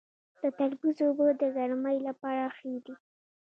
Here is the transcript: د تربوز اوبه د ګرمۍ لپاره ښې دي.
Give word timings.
د 0.39 0.41
تربوز 0.57 0.97
اوبه 1.05 1.27
د 1.41 1.43
ګرمۍ 1.55 1.97
لپاره 2.07 2.43
ښې 2.57 2.73
دي. 2.85 2.93